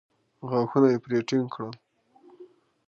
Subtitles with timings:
[0.49, 1.71] غاښونه يې پرې ټينګ کړل.